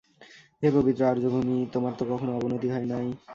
হে 0.63 0.67
পবিত্র 0.77 1.01
আর্যভূমি, 1.05 1.57
তোমার 1.73 1.93
তো 1.99 2.03
কখনও 2.11 2.37
অবনতি 2.37 2.67
হয় 2.69 2.87
নাই। 2.91 3.07